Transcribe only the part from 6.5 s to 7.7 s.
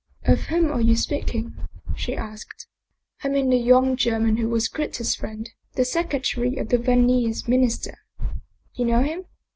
of the Viennese